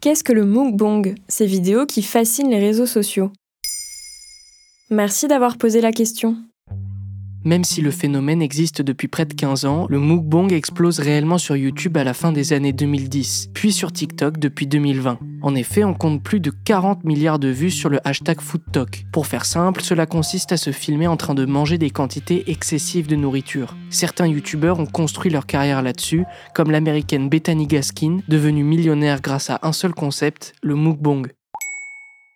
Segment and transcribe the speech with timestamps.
[0.00, 3.30] Qu'est-ce que le mukbang, ces vidéos qui fascinent les réseaux sociaux
[4.88, 6.38] Merci d'avoir posé la question.
[7.42, 11.56] Même si le phénomène existe depuis près de 15 ans, le mukbang explose réellement sur
[11.56, 15.18] YouTube à la fin des années 2010, puis sur TikTok depuis 2020.
[15.40, 19.04] En effet, on compte plus de 40 milliards de vues sur le hashtag FoodTok.
[19.10, 23.06] Pour faire simple, cela consiste à se filmer en train de manger des quantités excessives
[23.06, 23.74] de nourriture.
[23.88, 29.60] Certains youtubeurs ont construit leur carrière là-dessus, comme l'américaine Bethany Gaskin, devenue millionnaire grâce à
[29.62, 31.22] un seul concept, le mukbang.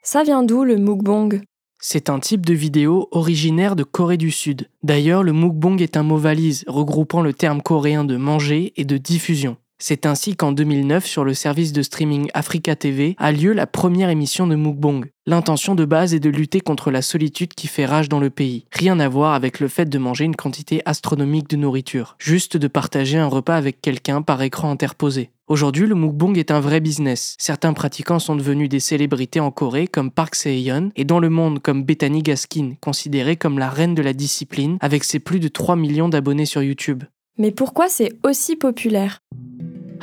[0.02, 1.41] Ça vient d'où le mukbang?
[1.86, 4.70] C'est un type de vidéo originaire de Corée du Sud.
[4.82, 8.96] D'ailleurs, le mukbang est un mot valise regroupant le terme coréen de manger et de
[8.96, 9.58] diffusion.
[9.78, 14.08] C'est ainsi qu'en 2009, sur le service de streaming Africa TV, a lieu la première
[14.08, 15.06] émission de Mukbang.
[15.27, 18.67] L'intention de base est de lutter contre la solitude qui fait rage dans le pays.
[18.72, 22.69] Rien à voir avec le fait de manger une quantité astronomique de nourriture, juste de
[22.69, 25.30] partager un repas avec quelqu'un par écran interposé.
[25.48, 27.36] Aujourd'hui, le mukbang est un vrai business.
[27.39, 31.61] Certains pratiquants sont devenus des célébrités en Corée comme Park Se-yeon et dans le monde
[31.61, 35.77] comme Bethany Gaskin, considérée comme la reine de la discipline avec ses plus de 3
[35.77, 37.05] millions d'abonnés sur YouTube.
[37.36, 39.18] Mais pourquoi c'est aussi populaire?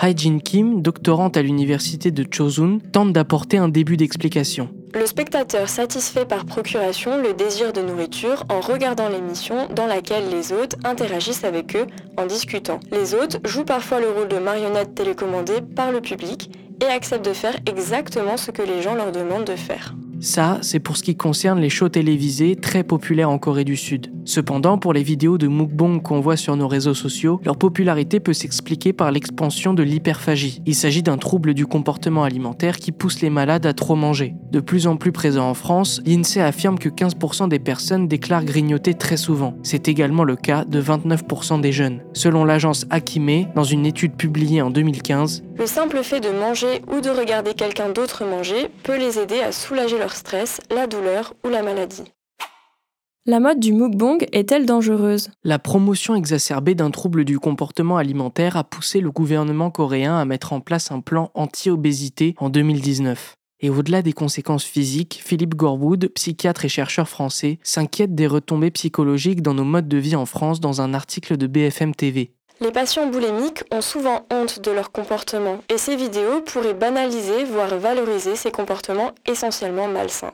[0.04, 4.70] Hae-jin Kim, doctorante à l'université de Chosun, tente d'apporter un début d'explication.
[4.96, 10.54] Le spectateur satisfait par procuration le désir de nourriture en regardant l'émission dans laquelle les
[10.54, 11.86] hôtes interagissent avec eux
[12.18, 12.80] en discutant.
[12.92, 16.50] Les hôtes jouent parfois le rôle de marionnettes télécommandées par le public
[16.82, 19.94] et acceptent de faire exactement ce que les gens leur demandent de faire.
[20.20, 24.12] Ça, c'est pour ce qui concerne les shows télévisés très populaires en Corée du Sud.
[24.26, 28.34] Cependant, pour les vidéos de mukbang qu'on voit sur nos réseaux sociaux, leur popularité peut
[28.34, 30.62] s'expliquer par l'expansion de l'hyperphagie.
[30.66, 34.36] Il s'agit d'un trouble du comportement alimentaire qui pousse les malades à trop manger.
[34.52, 38.94] De plus en plus présent en France, l'INSEE affirme que 15% des personnes déclarent grignoter
[38.94, 39.56] très souvent.
[39.64, 42.02] C'est également le cas de 29% des jeunes.
[42.14, 47.02] Selon l'agence Akime, dans une étude publiée en 2015, le simple fait de manger ou
[47.02, 51.50] de regarder quelqu'un d'autre manger peut les aider à soulager leur stress, la douleur ou
[51.50, 52.04] la maladie.
[53.28, 55.30] La mode du mukbang est-elle dangereuse?
[55.44, 60.54] La promotion exacerbée d'un trouble du comportement alimentaire a poussé le gouvernement coréen à mettre
[60.54, 63.36] en place un plan anti-obésité en 2019.
[63.60, 69.44] Et au-delà des conséquences physiques, Philippe Gorwood, psychiatre et chercheur français, s'inquiète des retombées psychologiques
[69.44, 72.32] dans nos modes de vie en France dans un article de BFM TV.
[72.60, 77.78] Les patients boulimiques ont souvent honte de leur comportement et ces vidéos pourraient banaliser, voire
[77.78, 80.34] valoriser ces comportements essentiellement malsains.